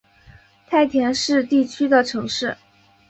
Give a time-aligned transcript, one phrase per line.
[0.65, 2.57] 太田市地区的城市。